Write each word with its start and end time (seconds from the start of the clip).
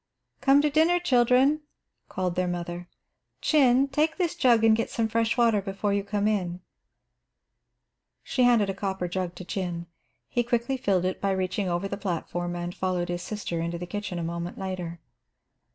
"Come 0.41 0.63
to 0.63 0.71
dinner, 0.71 0.99
children," 0.99 1.61
called 2.09 2.33
their 2.33 2.47
mother. 2.47 2.87
"Chin, 3.39 3.87
take 3.87 4.17
this 4.17 4.33
jug 4.33 4.63
and 4.63 4.75
get 4.75 4.89
some 4.89 5.07
fresh 5.07 5.37
water 5.37 5.61
before 5.61 5.93
you 5.93 6.03
come 6.03 6.27
in." 6.27 6.61
She 8.23 8.41
handed 8.41 8.67
a 8.67 8.73
copper 8.73 9.07
jug 9.07 9.35
to 9.35 9.45
Chin. 9.45 9.85
He 10.27 10.41
quickly 10.41 10.75
filled 10.75 11.05
it 11.05 11.21
by 11.21 11.29
reaching 11.29 11.69
over 11.69 11.87
the 11.87 11.97
platform, 11.97 12.55
and 12.55 12.73
followed 12.73 13.09
his 13.09 13.21
sister 13.21 13.59
into 13.61 13.77
the 13.77 13.85
kitchen 13.85 14.17
a 14.17 14.23
moment 14.23 14.57
later. 14.57 14.99